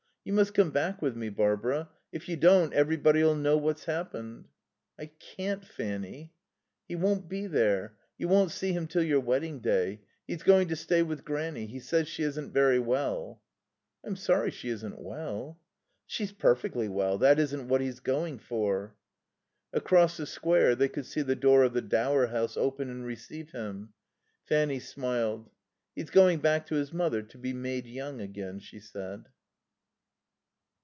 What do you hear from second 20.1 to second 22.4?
the Square they could see the door of the Dower